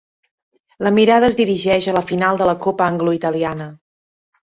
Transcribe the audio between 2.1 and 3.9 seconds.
final de la Copa Anglo-Italiana.